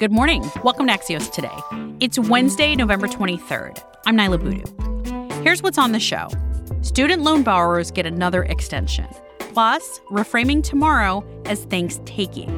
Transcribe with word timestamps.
Good 0.00 0.10
morning. 0.10 0.42
Welcome 0.64 0.88
to 0.88 0.92
Axios 0.92 1.30
Today. 1.30 1.56
It's 2.00 2.18
Wednesday, 2.18 2.74
November 2.74 3.06
23rd. 3.06 3.80
I'm 4.06 4.16
Niala 4.16 4.42
Boodhoo. 4.42 5.42
Here's 5.44 5.62
what's 5.62 5.78
on 5.78 5.92
the 5.92 6.00
show 6.00 6.26
Student 6.82 7.22
loan 7.22 7.44
borrowers 7.44 7.92
get 7.92 8.04
another 8.04 8.42
extension, 8.42 9.06
plus, 9.38 10.00
reframing 10.10 10.64
tomorrow 10.64 11.24
as 11.44 11.64
thanks 11.66 12.00
taking. 12.06 12.50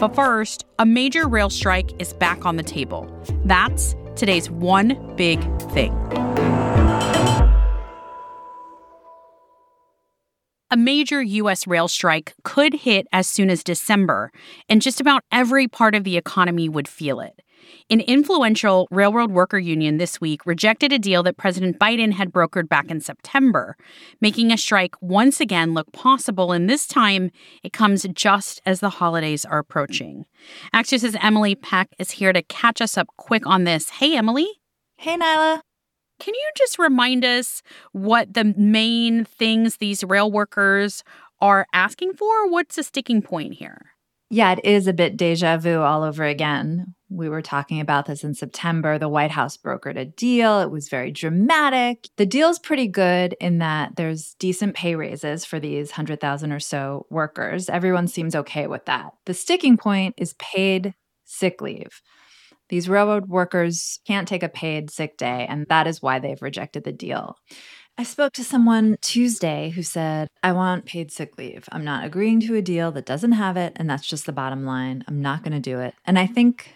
But 0.00 0.14
first, 0.14 0.64
a 0.78 0.86
major 0.86 1.28
rail 1.28 1.50
strike 1.50 2.00
is 2.00 2.14
back 2.14 2.46
on 2.46 2.56
the 2.56 2.62
table. 2.62 3.14
That's 3.44 3.94
today's 4.16 4.50
one 4.50 5.14
big 5.16 5.42
thing. 5.72 5.92
A 10.74 10.76
major 10.76 11.22
U.S. 11.22 11.68
rail 11.68 11.86
strike 11.86 12.34
could 12.42 12.74
hit 12.74 13.06
as 13.12 13.28
soon 13.28 13.48
as 13.48 13.62
December, 13.62 14.32
and 14.68 14.82
just 14.82 15.00
about 15.00 15.22
every 15.30 15.68
part 15.68 15.94
of 15.94 16.02
the 16.02 16.16
economy 16.16 16.68
would 16.68 16.88
feel 16.88 17.20
it. 17.20 17.42
An 17.90 18.00
influential 18.00 18.88
railroad 18.90 19.30
worker 19.30 19.60
union 19.60 19.98
this 19.98 20.20
week 20.20 20.44
rejected 20.44 20.92
a 20.92 20.98
deal 20.98 21.22
that 21.22 21.36
President 21.36 21.78
Biden 21.78 22.14
had 22.14 22.32
brokered 22.32 22.68
back 22.68 22.90
in 22.90 23.00
September, 23.00 23.76
making 24.20 24.50
a 24.50 24.58
strike 24.58 24.96
once 25.00 25.40
again 25.40 25.74
look 25.74 25.92
possible, 25.92 26.50
and 26.50 26.68
this 26.68 26.88
time 26.88 27.30
it 27.62 27.72
comes 27.72 28.04
just 28.12 28.60
as 28.66 28.80
the 28.80 28.90
holidays 28.90 29.44
are 29.44 29.58
approaching. 29.58 30.24
Axios' 30.74 31.16
Emily 31.22 31.54
Peck 31.54 31.90
is 32.00 32.10
here 32.10 32.32
to 32.32 32.42
catch 32.42 32.80
us 32.80 32.98
up 32.98 33.06
quick 33.16 33.46
on 33.46 33.62
this. 33.62 33.90
Hey, 33.90 34.16
Emily. 34.16 34.48
Hey, 34.96 35.16
Niala. 35.16 35.60
Can 36.20 36.34
you 36.34 36.50
just 36.56 36.78
remind 36.78 37.24
us 37.24 37.62
what 37.92 38.34
the 38.34 38.54
main 38.56 39.24
things 39.24 39.76
these 39.76 40.04
rail 40.04 40.30
workers 40.30 41.02
are 41.40 41.66
asking 41.72 42.14
for? 42.14 42.48
What's 42.48 42.76
the 42.76 42.82
sticking 42.82 43.22
point 43.22 43.54
here? 43.54 43.94
Yeah, 44.30 44.52
it 44.52 44.64
is 44.64 44.86
a 44.86 44.92
bit 44.92 45.16
deja 45.16 45.58
vu 45.58 45.80
all 45.80 46.02
over 46.02 46.24
again. 46.24 46.94
We 47.10 47.28
were 47.28 47.42
talking 47.42 47.78
about 47.78 48.06
this 48.06 48.24
in 48.24 48.34
September. 48.34 48.98
The 48.98 49.08
White 49.08 49.30
House 49.30 49.56
brokered 49.56 49.96
a 49.96 50.04
deal. 50.04 50.60
It 50.60 50.70
was 50.70 50.88
very 50.88 51.12
dramatic. 51.12 52.08
The 52.16 52.26
deal's 52.26 52.58
pretty 52.58 52.88
good 52.88 53.36
in 53.40 53.58
that 53.58 53.94
there's 53.96 54.34
decent 54.38 54.74
pay 54.74 54.96
raises 54.96 55.44
for 55.44 55.60
these 55.60 55.90
100,000 55.90 56.50
or 56.50 56.58
so 56.58 57.06
workers. 57.10 57.68
Everyone 57.68 58.08
seems 58.08 58.34
okay 58.34 58.66
with 58.66 58.86
that. 58.86 59.12
The 59.26 59.34
sticking 59.34 59.76
point 59.76 60.14
is 60.16 60.34
paid 60.34 60.94
sick 61.24 61.60
leave. 61.60 62.02
These 62.68 62.88
railroad 62.88 63.26
workers 63.26 64.00
can't 64.06 64.26
take 64.26 64.42
a 64.42 64.48
paid 64.48 64.90
sick 64.90 65.16
day, 65.16 65.46
and 65.48 65.66
that 65.68 65.86
is 65.86 66.02
why 66.02 66.18
they've 66.18 66.40
rejected 66.40 66.84
the 66.84 66.92
deal. 66.92 67.36
I 67.96 68.02
spoke 68.02 68.32
to 68.32 68.44
someone 68.44 68.96
Tuesday 69.02 69.70
who 69.70 69.82
said, 69.82 70.28
I 70.42 70.52
want 70.52 70.86
paid 70.86 71.12
sick 71.12 71.38
leave. 71.38 71.68
I'm 71.70 71.84
not 71.84 72.04
agreeing 72.04 72.40
to 72.40 72.56
a 72.56 72.62
deal 72.62 72.90
that 72.92 73.06
doesn't 73.06 73.32
have 73.32 73.56
it, 73.56 73.74
and 73.76 73.88
that's 73.88 74.06
just 74.06 74.26
the 74.26 74.32
bottom 74.32 74.64
line. 74.64 75.04
I'm 75.06 75.22
not 75.22 75.44
going 75.44 75.52
to 75.52 75.60
do 75.60 75.78
it. 75.78 75.94
And 76.04 76.18
I 76.18 76.26
think 76.26 76.74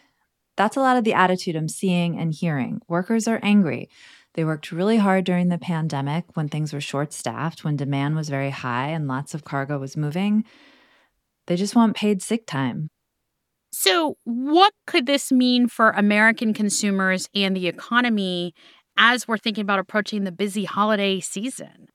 that's 0.56 0.76
a 0.76 0.80
lot 0.80 0.96
of 0.96 1.04
the 1.04 1.14
attitude 1.14 1.56
I'm 1.56 1.68
seeing 1.68 2.18
and 2.18 2.32
hearing. 2.32 2.80
Workers 2.88 3.26
are 3.26 3.40
angry. 3.42 3.88
They 4.34 4.44
worked 4.44 4.70
really 4.70 4.98
hard 4.98 5.24
during 5.24 5.48
the 5.48 5.58
pandemic 5.58 6.24
when 6.34 6.48
things 6.48 6.72
were 6.72 6.80
short 6.80 7.12
staffed, 7.12 7.64
when 7.64 7.76
demand 7.76 8.14
was 8.14 8.28
very 8.28 8.50
high 8.50 8.88
and 8.88 9.08
lots 9.08 9.34
of 9.34 9.44
cargo 9.44 9.78
was 9.78 9.96
moving. 9.96 10.44
They 11.46 11.56
just 11.56 11.74
want 11.74 11.96
paid 11.96 12.22
sick 12.22 12.46
time. 12.46 12.90
So, 13.70 14.16
what 14.24 14.72
could 14.86 15.06
this 15.06 15.30
mean 15.30 15.68
for 15.68 15.90
American 15.90 16.54
consumers 16.54 17.28
and 17.34 17.56
the 17.56 17.68
economy 17.68 18.54
as 18.96 19.28
we're 19.28 19.38
thinking 19.38 19.62
about 19.62 19.78
approaching 19.78 20.24
the 20.24 20.32
busy 20.32 20.64
holiday 20.64 21.20
season? 21.20 21.88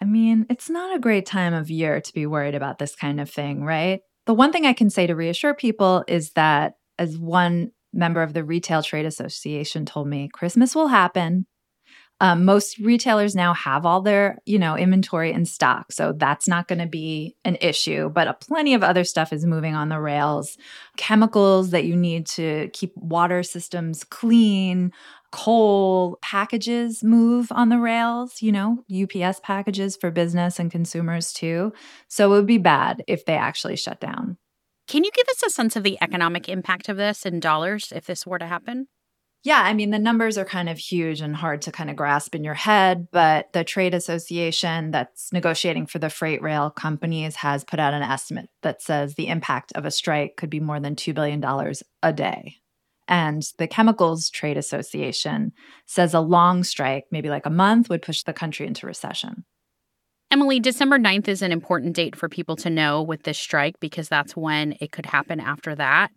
I 0.00 0.04
mean, 0.04 0.46
it's 0.48 0.70
not 0.70 0.94
a 0.94 1.00
great 1.00 1.26
time 1.26 1.54
of 1.54 1.70
year 1.70 2.00
to 2.00 2.12
be 2.12 2.26
worried 2.26 2.54
about 2.54 2.78
this 2.78 2.94
kind 2.94 3.20
of 3.20 3.30
thing, 3.30 3.64
right? 3.64 4.00
The 4.26 4.34
one 4.34 4.52
thing 4.52 4.66
I 4.66 4.72
can 4.72 4.90
say 4.90 5.06
to 5.06 5.14
reassure 5.14 5.54
people 5.54 6.04
is 6.06 6.32
that, 6.32 6.74
as 6.98 7.18
one 7.18 7.72
member 7.92 8.22
of 8.22 8.32
the 8.32 8.44
Retail 8.44 8.82
Trade 8.82 9.06
Association 9.06 9.86
told 9.86 10.08
me, 10.08 10.28
Christmas 10.32 10.74
will 10.74 10.88
happen. 10.88 11.46
Um, 12.20 12.44
most 12.44 12.78
retailers 12.78 13.36
now 13.36 13.54
have 13.54 13.86
all 13.86 14.00
their, 14.00 14.38
you 14.44 14.58
know, 14.58 14.76
inventory 14.76 15.32
in 15.32 15.44
stock, 15.44 15.92
so 15.92 16.12
that's 16.12 16.48
not 16.48 16.66
going 16.66 16.80
to 16.80 16.86
be 16.86 17.36
an 17.44 17.56
issue. 17.60 18.08
But 18.08 18.26
uh, 18.26 18.32
plenty 18.32 18.74
of 18.74 18.82
other 18.82 19.04
stuff 19.04 19.32
is 19.32 19.46
moving 19.46 19.76
on 19.76 19.88
the 19.88 20.00
rails. 20.00 20.58
Chemicals 20.96 21.70
that 21.70 21.84
you 21.84 21.94
need 21.94 22.26
to 22.28 22.70
keep 22.72 22.96
water 22.96 23.44
systems 23.44 24.02
clean, 24.02 24.92
coal 25.30 26.18
packages 26.20 27.04
move 27.04 27.52
on 27.52 27.68
the 27.68 27.78
rails. 27.78 28.42
You 28.42 28.50
know, 28.50 28.84
UPS 28.90 29.40
packages 29.40 29.96
for 29.96 30.10
business 30.10 30.58
and 30.58 30.72
consumers 30.72 31.32
too. 31.32 31.72
So 32.08 32.32
it 32.32 32.36
would 32.36 32.46
be 32.46 32.58
bad 32.58 33.04
if 33.06 33.26
they 33.26 33.36
actually 33.36 33.76
shut 33.76 34.00
down. 34.00 34.38
Can 34.88 35.04
you 35.04 35.10
give 35.14 35.28
us 35.28 35.42
a 35.42 35.50
sense 35.50 35.76
of 35.76 35.82
the 35.82 35.98
economic 36.00 36.48
impact 36.48 36.88
of 36.88 36.96
this 36.96 37.26
in 37.26 37.40
dollars 37.40 37.92
if 37.94 38.06
this 38.06 38.26
were 38.26 38.38
to 38.38 38.46
happen? 38.46 38.88
Yeah, 39.44 39.62
I 39.62 39.72
mean, 39.72 39.90
the 39.90 40.00
numbers 40.00 40.36
are 40.36 40.44
kind 40.44 40.68
of 40.68 40.78
huge 40.78 41.20
and 41.20 41.34
hard 41.34 41.62
to 41.62 41.72
kind 41.72 41.90
of 41.90 41.96
grasp 41.96 42.34
in 42.34 42.42
your 42.42 42.54
head, 42.54 43.08
but 43.12 43.52
the 43.52 43.62
trade 43.62 43.94
association 43.94 44.90
that's 44.90 45.32
negotiating 45.32 45.86
for 45.86 46.00
the 46.00 46.10
freight 46.10 46.42
rail 46.42 46.70
companies 46.70 47.36
has 47.36 47.62
put 47.62 47.78
out 47.78 47.94
an 47.94 48.02
estimate 48.02 48.50
that 48.62 48.82
says 48.82 49.14
the 49.14 49.28
impact 49.28 49.72
of 49.76 49.84
a 49.84 49.92
strike 49.92 50.36
could 50.36 50.50
be 50.50 50.60
more 50.60 50.80
than 50.80 50.96
$2 50.96 51.14
billion 51.14 51.42
a 52.02 52.12
day. 52.12 52.56
And 53.06 53.42
the 53.58 53.68
Chemicals 53.68 54.28
Trade 54.28 54.58
Association 54.58 55.52
says 55.86 56.14
a 56.14 56.20
long 56.20 56.64
strike, 56.64 57.04
maybe 57.10 57.30
like 57.30 57.46
a 57.46 57.50
month, 57.50 57.88
would 57.88 58.02
push 58.02 58.24
the 58.24 58.34
country 58.34 58.66
into 58.66 58.86
recession. 58.86 59.44
Emily, 60.30 60.60
December 60.60 60.98
9th 60.98 61.26
is 61.26 61.40
an 61.40 61.52
important 61.52 61.96
date 61.96 62.14
for 62.14 62.28
people 62.28 62.54
to 62.56 62.68
know 62.68 63.02
with 63.02 63.22
this 63.22 63.38
strike 63.38 63.80
because 63.80 64.10
that's 64.10 64.36
when 64.36 64.76
it 64.78 64.92
could 64.92 65.06
happen 65.06 65.40
after 65.40 65.74
that. 65.74 66.10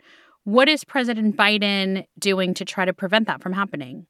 What 0.44 0.68
is 0.68 0.84
President 0.84 1.38
Biden 1.38 2.06
doing 2.18 2.56
to 2.56 2.66
try 2.66 2.86
to 2.86 2.94
prevent 2.94 3.28
that 3.28 3.44
from 3.44 3.54
happening? 3.54 4.08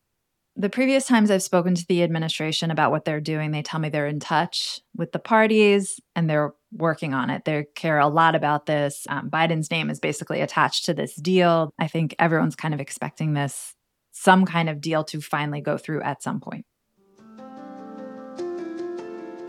The 0.56 0.70
previous 0.70 1.06
times 1.06 1.30
I've 1.30 1.44
spoken 1.44 1.76
to 1.76 1.86
the 1.86 2.04
administration 2.04 2.72
about 2.72 2.92
what 2.92 3.04
they're 3.04 3.20
doing, 3.20 3.52
they 3.52 3.62
tell 3.62 3.82
me 3.82 3.90
they're 3.90 4.08
in 4.08 4.22
touch 4.22 4.80
with 4.96 5.12
the 5.12 5.20
parties 5.20 6.00
and 6.16 6.30
they're 6.30 6.54
working 6.72 7.14
on 7.14 7.30
it. 7.30 7.44
They 7.44 7.66
care 7.76 8.00
a 8.00 8.08
lot 8.08 8.36
about 8.36 8.66
this. 8.66 9.06
Um, 9.10 9.30
Biden's 9.30 9.70
name 9.72 9.90
is 9.90 10.00
basically 10.00 10.40
attached 10.40 10.86
to 10.86 10.94
this 10.94 11.16
deal. 11.16 11.74
I 11.78 11.88
think 11.88 12.16
everyone's 12.18 12.56
kind 12.56 12.74
of 12.74 12.80
expecting 12.80 13.34
this, 13.34 13.76
some 14.14 14.46
kind 14.46 14.70
of 14.70 14.80
deal 14.80 15.04
to 15.06 15.20
finally 15.20 15.60
go 15.60 15.78
through 15.78 16.02
at 16.02 16.24
some 16.24 16.40
point. 16.40 16.66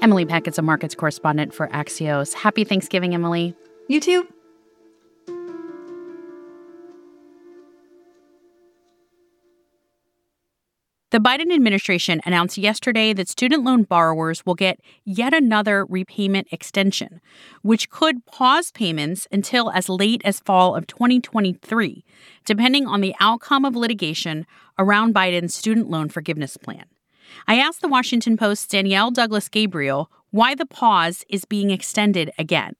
Emily 0.00 0.24
Peck 0.24 0.48
is 0.48 0.58
a 0.58 0.62
markets 0.62 0.96
correspondent 0.96 1.54
for 1.54 1.68
Axios. 1.68 2.34
Happy 2.34 2.64
Thanksgiving, 2.64 3.14
Emily. 3.14 3.54
You 3.86 4.00
too. 4.00 4.26
The 11.12 11.18
Biden 11.18 11.52
administration 11.52 12.22
announced 12.24 12.56
yesterday 12.56 13.12
that 13.12 13.28
student 13.28 13.64
loan 13.64 13.82
borrowers 13.82 14.46
will 14.46 14.54
get 14.54 14.80
yet 15.04 15.34
another 15.34 15.84
repayment 15.84 16.48
extension, 16.50 17.20
which 17.60 17.90
could 17.90 18.24
pause 18.24 18.70
payments 18.70 19.28
until 19.30 19.70
as 19.72 19.90
late 19.90 20.22
as 20.24 20.40
fall 20.40 20.74
of 20.74 20.86
2023, 20.86 22.02
depending 22.46 22.86
on 22.86 23.02
the 23.02 23.14
outcome 23.20 23.66
of 23.66 23.76
litigation 23.76 24.46
around 24.78 25.14
Biden's 25.14 25.54
student 25.54 25.90
loan 25.90 26.08
forgiveness 26.08 26.56
plan. 26.56 26.86
I 27.46 27.58
asked 27.58 27.82
the 27.82 27.88
Washington 27.88 28.38
Post's 28.38 28.66
Danielle 28.66 29.10
Douglas 29.10 29.50
Gabriel 29.50 30.10
why 30.30 30.54
the 30.54 30.64
pause 30.64 31.26
is 31.28 31.44
being 31.44 31.70
extended 31.70 32.30
again. 32.38 32.72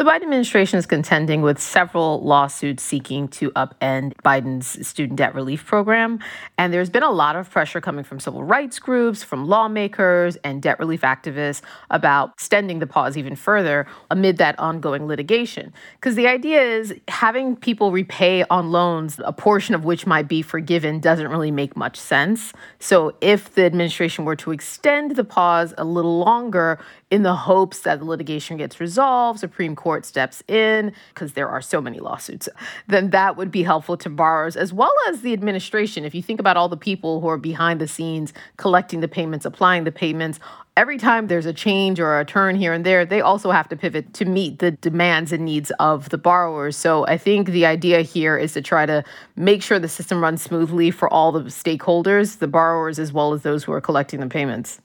The 0.00 0.06
Biden 0.06 0.22
administration 0.22 0.78
is 0.78 0.86
contending 0.86 1.42
with 1.42 1.60
several 1.60 2.22
lawsuits 2.22 2.82
seeking 2.82 3.28
to 3.28 3.50
upend 3.50 4.14
Biden's 4.24 4.88
student 4.88 5.18
debt 5.18 5.34
relief 5.34 5.66
program. 5.66 6.20
And 6.56 6.72
there's 6.72 6.88
been 6.88 7.02
a 7.02 7.10
lot 7.10 7.36
of 7.36 7.50
pressure 7.50 7.82
coming 7.82 8.02
from 8.02 8.18
civil 8.18 8.42
rights 8.42 8.78
groups, 8.78 9.22
from 9.22 9.46
lawmakers, 9.46 10.36
and 10.36 10.62
debt 10.62 10.78
relief 10.78 11.02
activists 11.02 11.60
about 11.90 12.32
extending 12.32 12.78
the 12.78 12.86
pause 12.86 13.18
even 13.18 13.36
further 13.36 13.86
amid 14.10 14.38
that 14.38 14.58
ongoing 14.58 15.06
litigation. 15.06 15.70
Because 15.96 16.14
the 16.14 16.28
idea 16.28 16.62
is 16.62 16.94
having 17.08 17.54
people 17.54 17.92
repay 17.92 18.42
on 18.44 18.72
loans, 18.72 19.20
a 19.22 19.34
portion 19.34 19.74
of 19.74 19.84
which 19.84 20.06
might 20.06 20.28
be 20.28 20.40
forgiven, 20.40 21.00
doesn't 21.00 21.28
really 21.28 21.50
make 21.50 21.76
much 21.76 21.98
sense. 21.98 22.54
So 22.78 23.14
if 23.20 23.54
the 23.54 23.64
administration 23.64 24.24
were 24.24 24.36
to 24.36 24.50
extend 24.50 25.16
the 25.16 25.24
pause 25.24 25.74
a 25.76 25.84
little 25.84 26.20
longer, 26.20 26.78
in 27.10 27.24
the 27.24 27.34
hopes 27.34 27.80
that 27.80 27.98
the 27.98 28.04
litigation 28.04 28.56
gets 28.56 28.78
resolved, 28.78 29.40
Supreme 29.40 29.74
Court 29.74 29.89
steps 30.06 30.42
in, 30.48 30.92
because 31.12 31.32
there 31.32 31.48
are 31.48 31.60
so 31.60 31.80
many 31.80 31.98
lawsuits, 31.98 32.48
then 32.86 33.10
that 33.10 33.36
would 33.36 33.50
be 33.50 33.62
helpful 33.62 33.96
to 33.96 34.08
borrowers 34.08 34.56
as 34.56 34.72
well 34.72 34.92
as 35.08 35.22
the 35.22 35.32
administration. 35.32 36.04
If 36.04 36.14
you 36.14 36.22
think 36.22 36.40
about 36.40 36.56
all 36.56 36.68
the 36.68 36.76
people 36.76 37.20
who 37.20 37.28
are 37.28 37.38
behind 37.38 37.80
the 37.80 37.88
scenes 37.88 38.32
collecting 38.56 39.00
the 39.00 39.08
payments, 39.08 39.44
applying 39.44 39.84
the 39.84 39.92
payments, 39.92 40.38
every 40.76 40.98
time 40.98 41.26
there's 41.26 41.46
a 41.46 41.52
change 41.52 42.00
or 42.00 42.18
a 42.18 42.24
turn 42.24 42.56
here 42.56 42.72
and 42.72 42.86
there, 42.86 43.04
they 43.04 43.20
also 43.20 43.50
have 43.50 43.68
to 43.68 43.76
pivot 43.76 44.14
to 44.14 44.24
meet 44.24 44.60
the 44.60 44.70
demands 44.70 45.32
and 45.32 45.44
needs 45.44 45.70
of 45.80 46.08
the 46.08 46.18
borrowers. 46.18 46.76
So 46.76 47.06
I 47.06 47.18
think 47.18 47.48
the 47.48 47.66
idea 47.66 48.02
here 48.02 48.36
is 48.36 48.52
to 48.54 48.62
try 48.62 48.86
to 48.86 49.04
make 49.36 49.62
sure 49.62 49.78
the 49.78 49.88
system 49.88 50.22
runs 50.22 50.42
smoothly 50.42 50.90
for 50.90 51.12
all 51.12 51.32
the 51.32 51.42
stakeholders, 51.44 52.38
the 52.38 52.48
borrowers, 52.48 52.98
as 52.98 53.12
well 53.12 53.32
as 53.32 53.42
those 53.42 53.64
who 53.64 53.72
are 53.72 53.80
collecting 53.80 54.20
the 54.20 54.28
payments. 54.28 54.80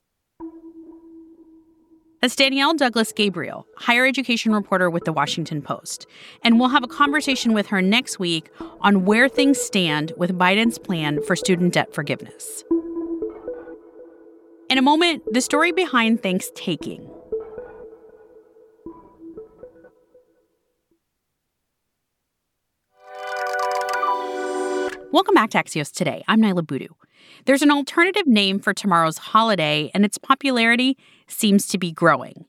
That's 2.26 2.36
Danielle 2.36 2.74
Douglas 2.74 3.12
Gabriel, 3.12 3.68
higher 3.78 4.04
education 4.04 4.52
reporter 4.52 4.90
with 4.90 5.04
The 5.04 5.14
Washington 5.14 5.62
Post. 5.62 6.08
And 6.42 6.60
we'll 6.60 6.70
have 6.70 6.84
a 6.84 6.88
conversation 6.88 7.54
with 7.54 7.68
her 7.68 7.84
next 7.84 8.18
week 8.18 8.50
on 8.82 9.06
where 9.06 9.30
things 9.30 9.62
stand 9.62 10.12
with 10.18 10.36
Biden's 10.36 10.80
plan 10.80 11.22
for 11.22 11.36
student 11.36 11.72
debt 11.76 11.94
forgiveness. 11.94 12.64
In 14.72 14.80
a 14.80 14.82
moment, 14.82 15.22
the 15.32 15.40
story 15.40 15.72
behind 15.72 16.24
Thanks 16.24 16.50
Taking. 16.56 17.08
Welcome 25.16 25.36
back 25.36 25.52
to 25.52 25.64
Axios 25.64 25.94
Today. 25.94 26.26
I'm 26.28 26.42
Niala 26.42 26.68
Boodhoo. 26.68 26.94
There's 27.46 27.62
an 27.62 27.72
alternative 27.72 28.28
name 28.28 28.60
for 28.60 28.74
tomorrow's 28.74 29.18
holiday, 29.18 29.90
and 29.94 30.04
its 30.04 30.18
popularity 30.18 30.98
seems 31.26 31.70
to 31.70 31.78
be 31.78 31.94
growing. 31.94 32.44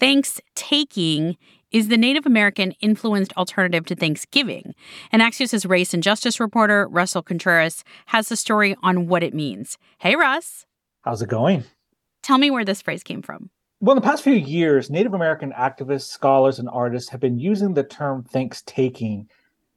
Thanks 0.00 0.40
Taking 0.54 1.36
is 1.72 1.88
the 1.88 1.98
Native 1.98 2.24
American 2.24 2.72
influenced 2.80 3.34
alternative 3.36 3.84
to 3.84 3.94
Thanksgiving. 3.94 4.74
And 5.12 5.20
Axios' 5.20 5.68
race 5.68 5.92
and 5.92 6.02
justice 6.02 6.40
reporter, 6.40 6.88
Russell 6.88 7.22
Contreras, 7.22 7.84
has 8.06 8.30
the 8.30 8.36
story 8.36 8.74
on 8.82 9.08
what 9.08 9.22
it 9.22 9.34
means. 9.34 9.76
Hey, 9.98 10.16
Russ. 10.16 10.64
How's 11.02 11.20
it 11.20 11.28
going? 11.28 11.64
Tell 12.22 12.38
me 12.38 12.50
where 12.50 12.64
this 12.64 12.80
phrase 12.80 13.02
came 13.02 13.20
from. 13.20 13.50
Well, 13.80 13.94
in 13.94 14.00
the 14.00 14.08
past 14.08 14.24
few 14.24 14.32
years, 14.32 14.88
Native 14.88 15.12
American 15.12 15.52
activists, 15.52 16.08
scholars, 16.08 16.58
and 16.58 16.70
artists 16.70 17.10
have 17.10 17.20
been 17.20 17.38
using 17.38 17.74
the 17.74 17.84
term 17.84 18.24
thanks 18.24 18.62
taking 18.62 19.28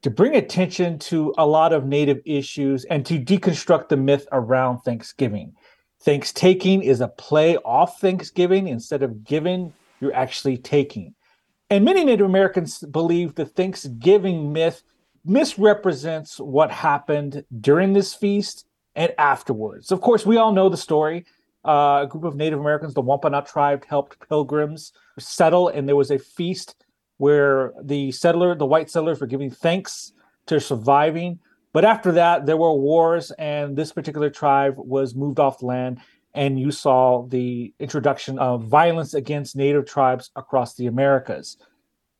to 0.01 0.09
bring 0.09 0.35
attention 0.35 0.97
to 0.99 1.33
a 1.37 1.45
lot 1.45 1.73
of 1.73 1.85
Native 1.85 2.21
issues 2.25 2.85
and 2.85 3.05
to 3.05 3.19
deconstruct 3.19 3.89
the 3.89 3.97
myth 3.97 4.27
around 4.31 4.79
Thanksgiving. 4.79 5.53
Thanks 6.01 6.31
taking 6.31 6.81
is 6.81 7.01
a 7.01 7.09
play 7.09 7.57
off 7.57 7.99
Thanksgiving. 7.99 8.67
Instead 8.67 9.03
of 9.03 9.23
giving, 9.25 9.73
you're 9.99 10.15
actually 10.15 10.57
taking. 10.57 11.13
And 11.69 11.83
many 11.83 12.05
Native 12.05 12.25
Americans 12.25 12.79
believe 12.79 13.35
the 13.35 13.45
Thanksgiving 13.45 14.53
myth 14.53 14.83
misrepresents 15.25 16.39
what 16.39 16.71
happened 16.71 17.43
during 17.59 17.93
this 17.93 18.13
feast 18.13 18.65
and 18.95 19.13
afterwards. 19.17 19.91
Of 19.91 20.01
course, 20.01 20.25
we 20.25 20.37
all 20.37 20.53
know 20.53 20.69
the 20.69 20.77
story. 20.77 21.25
Uh, 21.65 22.01
a 22.03 22.07
group 22.09 22.23
of 22.23 22.35
Native 22.35 22.59
Americans, 22.59 22.93
the 22.93 23.01
Wampanoag 23.01 23.45
tribe, 23.45 23.85
helped 23.85 24.17
pilgrims 24.29 24.93
settle, 25.19 25.67
and 25.67 25.87
there 25.87 25.95
was 25.97 26.09
a 26.09 26.17
feast 26.17 26.75
where 27.19 27.73
the 27.83 28.11
settler, 28.11 28.55
the 28.55 28.65
white 28.65 28.89
settlers, 28.89 29.19
were 29.19 29.27
giving 29.27 29.51
thanks 29.51 30.13
to 30.47 30.59
surviving. 30.59 31.37
But 31.73 31.85
after 31.85 32.11
that, 32.13 32.45
there 32.45 32.57
were 32.57 32.73
wars, 32.73 33.31
and 33.31 33.77
this 33.77 33.91
particular 33.91 34.29
tribe 34.29 34.75
was 34.77 35.15
moved 35.15 35.39
off 35.39 35.61
land. 35.61 35.99
And 36.33 36.59
you 36.59 36.71
saw 36.71 37.27
the 37.27 37.73
introduction 37.79 38.39
of 38.39 38.63
violence 38.63 39.13
against 39.13 39.55
native 39.55 39.85
tribes 39.85 40.31
across 40.35 40.75
the 40.75 40.87
Americas. 40.87 41.57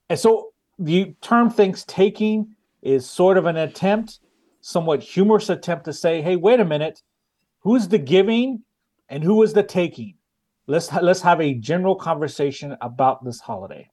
And 0.09 0.19
so 0.19 0.49
the 0.77 1.15
term 1.21 1.49
thanks 1.49 1.85
taking 1.85 2.55
is 2.81 3.09
sort 3.09 3.37
of 3.37 3.45
an 3.45 3.55
attempt, 3.57 4.19
somewhat 4.61 5.01
humorous 5.01 5.49
attempt 5.49 5.85
to 5.85 5.93
say, 5.93 6.21
hey, 6.21 6.35
wait 6.35 6.59
a 6.59 6.65
minute, 6.65 7.01
who's 7.59 7.87
the 7.87 7.97
giving 7.97 8.63
and 9.07 9.23
who 9.23 9.41
is 9.43 9.53
the 9.53 9.63
taking? 9.63 10.15
Let's 10.67 10.91
let's 10.91 11.21
have 11.21 11.39
a 11.39 11.53
general 11.53 11.95
conversation 11.95 12.75
about 12.81 13.23
this 13.23 13.39
holiday. 13.39 13.89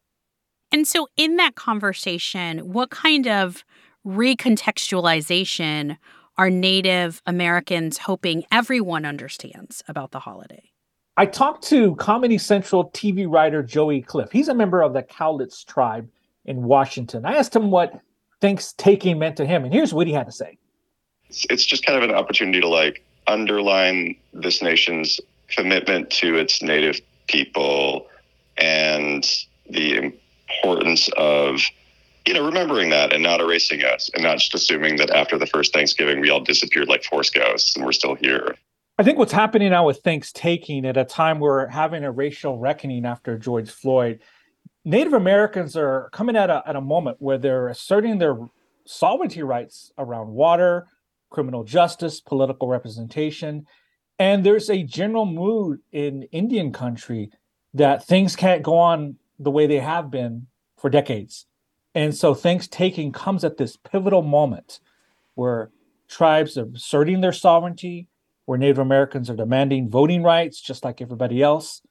And 0.73 0.87
so, 0.87 1.09
in 1.17 1.37
that 1.37 1.55
conversation, 1.55 2.73
what 2.73 2.91
kind 2.91 3.27
of 3.27 3.65
recontextualization 4.07 5.97
are 6.39 6.51
Native 6.51 7.23
Americans 7.27 7.99
hoping 7.99 8.45
everyone 8.53 9.05
understands 9.05 9.83
about 9.89 10.11
the 10.11 10.21
holiday? 10.21 10.71
I 11.17 11.27
talked 11.27 11.65
to 11.69 11.95
Comedy 11.97 12.37
Central 12.37 12.91
TV 12.91 13.27
writer 13.29 13.63
Joey 13.63 14.03
Clift. 14.03 14.33
He's 14.33 14.49
a 14.49 14.55
member 14.55 14.83
of 14.83 14.93
the 14.93 15.03
Cowlitz 15.03 15.65
tribe 15.65 16.09
in 16.45 16.65
Washington. 16.65 17.25
I 17.25 17.37
asked 17.37 17.57
him 17.57 17.71
what 17.71 17.99
thanks 18.41 18.75
taking 18.75 19.19
meant 19.19 19.37
to 19.39 19.47
him, 19.47 19.65
and 19.65 19.73
here's 19.73 19.95
what 19.95 20.07
he 20.07 20.12
had 20.12 20.27
to 20.27 20.33
say. 20.33 20.59
It's 21.29 21.65
just 21.65 21.87
kind 21.87 21.97
of 22.03 22.09
an 22.09 22.15
opportunity 22.15 22.61
to 22.61 22.69
like 22.69 23.03
underline 23.27 24.17
this 24.33 24.62
nation's 24.62 25.21
commitment 25.49 26.11
to 26.11 26.37
its 26.37 26.62
native 26.62 27.01
people 27.27 28.09
and 28.57 29.27
the 29.69 30.12
importance 30.49 31.09
of 31.17 31.61
you 32.27 32.35
know 32.35 32.45
remembering 32.45 32.91
that 32.91 33.13
and 33.13 33.23
not 33.23 33.41
erasing 33.41 33.85
us 33.85 34.11
and 34.15 34.23
not 34.23 34.39
just 34.39 34.55
assuming 34.55 34.97
that 34.97 35.11
after 35.11 35.39
the 35.39 35.47
first 35.47 35.73
thanksgiving 35.73 36.21
we 36.21 36.31
all 36.31 36.41
disappeared 36.41 36.89
like 36.89 37.05
force 37.05 37.31
ghosts 37.31 37.77
and 37.77 37.85
we're 37.85 37.93
still 37.93 38.15
here. 38.17 38.55
I 38.99 39.03
think 39.03 39.19
what's 39.19 39.33
happening 39.33 39.71
now 39.71 39.87
with 39.87 39.99
thanks 39.99 40.33
taking 40.33 40.87
at 40.87 40.97
a 40.97 41.05
time 41.05 41.39
we're 41.39 41.67
having 41.67 42.05
a 42.05 42.11
racial 42.11 42.59
reckoning 42.59 43.05
after 43.05 43.39
george 43.39 43.71
floyd 43.71 44.21
native 44.85 45.13
americans 45.13 45.77
are 45.77 46.09
coming 46.13 46.37
at 46.37 46.51
a, 46.51 46.63
at 46.67 46.77
a 46.77 46.81
moment 46.81 47.17
where 47.21 47.39
they're 47.39 47.69
asserting 47.69 48.19
their 48.19 48.39
sovereignty 48.87 49.43
rights 49.43 49.93
around 49.99 50.29
water 50.29 50.87
criminal 51.31 51.65
justice 51.65 52.21
political 52.21 52.69
representation 52.69 53.67
and 54.19 54.45
there's 54.45 54.71
a 54.71 54.83
general 54.83 55.27
mood 55.27 55.81
in 55.93 56.23
indian 56.33 56.73
country 56.73 57.31
that 57.75 58.07
things 58.07 58.35
can't 58.35 58.63
go 58.63 58.79
on 58.79 59.17
the 59.38 59.50
way 59.50 59.67
they 59.67 59.79
have 59.79 60.11
been 60.11 60.47
for 60.77 60.91
decades. 60.91 61.47
And 61.94 62.15
so 62.15 62.35
thanks 62.35 62.69
taking 62.69 63.12
comes 63.12 63.44
at 63.44 63.56
this 63.56 63.77
pivotal 63.77 64.23
moment 64.23 64.81
where 65.35 65.71
tribes 66.09 66.59
are 66.59 66.69
asserting 66.75 67.21
their 67.21 67.33
sovereignty, 67.33 68.09
where 68.44 68.59
Native 68.59 68.79
Americans 68.79 69.31
are 69.31 69.37
demanding 69.37 69.88
voting 69.88 70.23
rights 70.23 70.61
just 70.61 70.85
like 70.85 71.00
everybody 71.00 71.43
else. 71.43 71.83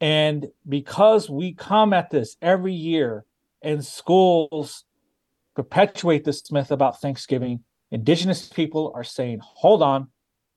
And 0.00 0.48
because 0.68 1.28
we 1.28 1.52
come 1.52 1.92
at 1.92 2.10
this 2.10 2.36
every 2.40 2.72
year 2.72 3.24
and 3.60 3.84
schools 3.84 4.84
perpetuate 5.54 6.24
this 6.24 6.50
myth 6.50 6.70
about 6.70 7.00
Thanksgiving, 7.00 7.64
Indigenous 7.90 8.48
people 8.48 8.92
are 8.94 9.04
saying, 9.04 9.40
hold 9.42 9.82
on, 9.82 10.08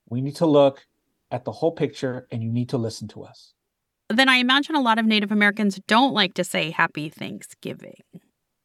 we 0.08 0.22
need 0.22 0.36
to 0.38 0.46
look 0.46 0.86
at 1.32 1.46
the 1.46 1.52
whole 1.52 1.72
picture 1.72 2.28
and 2.32 2.44
you 2.44 2.52
need 2.52 2.70
to 2.70 2.78
listen 2.78 3.08
to 3.10 3.24
us 3.24 3.54
then 4.18 4.30
I 4.30 4.36
imagine 4.36 4.76
a 4.76 4.82
lot 4.82 5.00
of 5.00 5.06
Native 5.06 5.32
Americans 5.32 5.80
don't 5.88 6.14
like 6.14 6.34
to 6.36 6.44
say 6.44 6.72
Happy 6.72 7.10
Thanksgiving. 7.10 8.02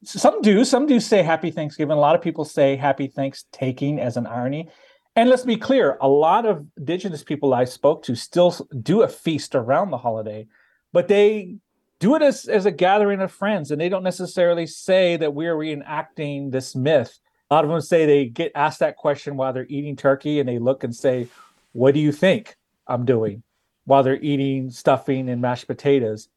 Some 0.04 0.40
do. 0.42 0.64
Some 0.64 0.86
do 0.86 1.00
say 1.00 1.22
Happy 1.22 1.50
Thanksgiving. 1.50 1.96
A 1.96 2.00
lot 2.00 2.14
of 2.14 2.22
people 2.22 2.44
say 2.44 2.76
Happy 2.76 3.08
Thanksgiving 3.08 3.98
as 3.98 4.16
an 4.16 4.26
irony. 4.26 4.68
And 5.16 5.28
let's 5.28 5.44
be 5.44 5.56
clear 5.56 5.98
a 6.00 6.08
lot 6.08 6.46
of 6.46 6.64
Indigenous 6.76 7.24
people 7.24 7.52
I 7.52 7.64
spoke 7.64 8.04
to 8.04 8.14
still 8.14 8.54
do 8.80 9.02
a 9.02 9.08
feast 9.08 9.56
around 9.56 9.90
the 9.90 9.98
holiday, 9.98 10.46
but 10.92 11.08
they 11.08 11.56
do 11.98 12.14
it 12.14 12.22
as, 12.22 12.44
as 12.44 12.66
a 12.66 12.70
gathering 12.70 13.20
of 13.20 13.32
friends. 13.32 13.72
And 13.72 13.80
they 13.80 13.88
don't 13.88 14.04
necessarily 14.04 14.66
say 14.66 15.16
that 15.16 15.34
we're 15.34 15.56
reenacting 15.56 16.52
this 16.52 16.76
myth. 16.76 17.18
A 17.50 17.54
lot 17.54 17.64
of 17.64 17.70
them 17.70 17.80
say 17.80 18.06
they 18.06 18.26
get 18.26 18.52
asked 18.54 18.78
that 18.78 18.96
question 18.96 19.36
while 19.36 19.52
they're 19.52 19.66
eating 19.68 19.96
turkey 19.96 20.38
and 20.38 20.48
they 20.48 20.58
look 20.58 20.84
and 20.84 20.94
say, 20.94 21.26
What 21.72 21.94
do 21.94 22.00
you 22.00 22.12
think 22.12 22.56
I'm 22.86 23.04
doing? 23.04 23.42
While 23.88 24.02
they're 24.02 24.20
eating 24.20 24.70
stuffing 24.70 25.30
and 25.30 25.40
mashed 25.40 25.66
potatoes. 25.66 26.28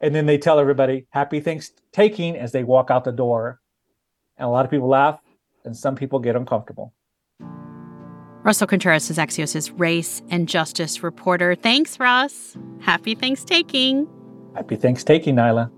And 0.00 0.14
then 0.14 0.24
they 0.24 0.38
tell 0.38 0.58
everybody 0.58 1.06
happy 1.10 1.40
Thanksgiving 1.40 2.36
as 2.36 2.52
they 2.52 2.64
walk 2.64 2.90
out 2.90 3.04
the 3.04 3.12
door. 3.12 3.60
And 4.38 4.46
a 4.46 4.50
lot 4.50 4.64
of 4.64 4.70
people 4.70 4.88
laugh 4.88 5.20
and 5.64 5.76
some 5.76 5.94
people 5.94 6.18
get 6.20 6.36
uncomfortable. 6.36 6.94
Russell 8.42 8.66
Contreras 8.66 9.10
is 9.10 9.18
Axios' 9.18 9.72
race 9.76 10.22
and 10.30 10.48
justice 10.48 11.02
reporter. 11.02 11.54
Thanks, 11.54 12.00
Russ. 12.00 12.56
Happy 12.80 13.14
Thanksgiving. 13.14 14.08
Happy 14.54 14.76
Thanksgiving, 14.76 15.36
Niala. 15.36 15.70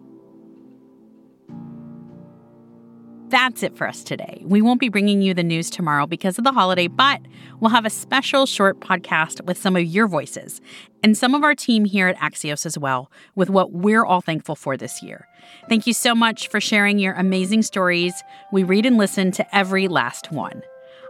That's 3.30 3.62
it 3.62 3.76
for 3.76 3.86
us 3.86 4.02
today. 4.02 4.42
We 4.44 4.62
won't 4.62 4.80
be 4.80 4.88
bringing 4.88 5.20
you 5.20 5.34
the 5.34 5.42
news 5.42 5.68
tomorrow 5.68 6.06
because 6.06 6.38
of 6.38 6.44
the 6.44 6.52
holiday, 6.52 6.86
but 6.86 7.20
we'll 7.60 7.70
have 7.70 7.84
a 7.84 7.90
special 7.90 8.46
short 8.46 8.80
podcast 8.80 9.44
with 9.44 9.58
some 9.58 9.76
of 9.76 9.84
your 9.84 10.08
voices 10.08 10.62
and 11.02 11.16
some 11.16 11.34
of 11.34 11.44
our 11.44 11.54
team 11.54 11.84
here 11.84 12.08
at 12.08 12.16
Axios 12.16 12.64
as 12.64 12.78
well 12.78 13.10
with 13.34 13.50
what 13.50 13.72
we're 13.72 14.04
all 14.04 14.22
thankful 14.22 14.56
for 14.56 14.78
this 14.78 15.02
year. 15.02 15.26
Thank 15.68 15.86
you 15.86 15.92
so 15.92 16.14
much 16.14 16.48
for 16.48 16.58
sharing 16.58 16.98
your 16.98 17.12
amazing 17.14 17.62
stories. 17.62 18.14
We 18.50 18.62
read 18.62 18.86
and 18.86 18.96
listen 18.96 19.30
to 19.32 19.56
every 19.56 19.88
last 19.88 20.32
one. 20.32 20.62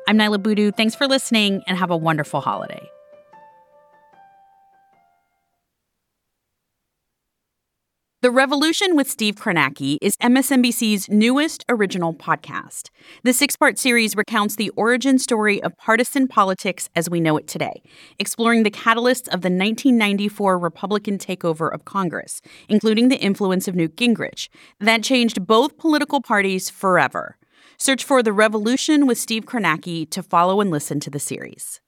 I'm 0.09 0.19
Niala 0.19 0.43
Boodhoo. 0.43 0.73
Thanks 0.73 0.97
for 0.97 1.07
listening 1.07 1.63
and 1.69 1.79
have 1.79 1.91
a 1.91 1.97
wonderful 1.97 2.41
holiday. 2.41 2.91
The 8.21 8.33
Revolution 8.33 8.97
with 8.97 9.09
Steve 9.09 9.37
Kornacki 9.37 9.97
is 10.03 10.17
MSNBC's 10.17 11.09
newest 11.09 11.65
original 11.69 12.13
podcast. 12.13 12.91
The 13.23 13.33
six 13.33 13.55
part 13.55 13.79
series 13.79 14.17
recounts 14.17 14.57
the 14.57 14.71
origin 14.71 15.21
story 15.21 15.63
of 15.63 15.77
partisan 15.77 16.27
politics 16.27 16.91
as 16.97 17.09
we 17.09 17.21
know 17.21 17.37
it 17.37 17.47
today, 17.47 17.81
exploring 18.19 18.65
the 18.65 18.73
catalysts 18.73 19.29
of 19.29 19.43
the 19.43 19.51
1994 19.51 20.59
Republican 20.59 21.17
takeover 21.17 21.73
of 21.73 21.85
Congress, 21.85 22.41
including 22.69 23.07
the 23.07 23.21
influence 23.21 23.69
of 23.69 23.77
Newt 23.77 23.95
Gingrich, 23.95 24.49
that 24.81 25.05
changed 25.05 25.47
both 25.47 25.79
political 25.79 26.21
parties 26.21 26.69
forever. 26.69 27.37
Search 27.77 28.03
for 28.03 28.25
The 28.25 28.33
Revolution 28.33 29.07
with 29.07 29.19
Steve 29.19 29.47
Kornacki 29.47 30.11
to 30.11 30.25
follow 30.25 30.61
and 30.61 30.73
listen 30.73 30.99
to 30.99 31.11
the 31.11 31.21
series. 31.21 31.81